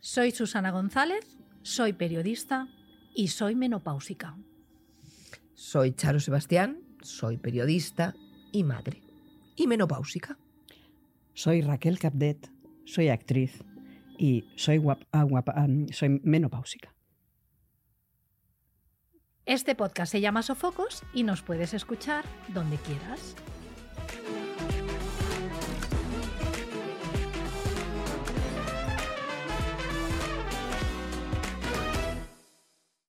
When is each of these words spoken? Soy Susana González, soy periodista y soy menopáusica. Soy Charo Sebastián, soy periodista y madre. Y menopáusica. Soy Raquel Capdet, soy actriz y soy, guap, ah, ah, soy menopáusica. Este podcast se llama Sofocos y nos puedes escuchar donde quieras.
Soy 0.00 0.30
Susana 0.30 0.70
González, 0.70 1.26
soy 1.62 1.92
periodista 1.92 2.68
y 3.14 3.28
soy 3.28 3.54
menopáusica. 3.54 4.34
Soy 5.54 5.92
Charo 5.92 6.20
Sebastián, 6.20 6.80
soy 7.02 7.36
periodista 7.36 8.14
y 8.50 8.64
madre. 8.64 9.02
Y 9.56 9.66
menopáusica. 9.66 10.38
Soy 11.34 11.60
Raquel 11.60 11.98
Capdet, 11.98 12.50
soy 12.86 13.08
actriz 13.08 13.62
y 14.16 14.44
soy, 14.56 14.78
guap, 14.78 15.02
ah, 15.12 15.26
ah, 15.48 15.66
soy 15.92 16.20
menopáusica. 16.24 16.94
Este 19.44 19.74
podcast 19.74 20.12
se 20.12 20.22
llama 20.22 20.42
Sofocos 20.42 21.02
y 21.12 21.24
nos 21.24 21.42
puedes 21.42 21.74
escuchar 21.74 22.24
donde 22.54 22.76
quieras. 22.78 23.36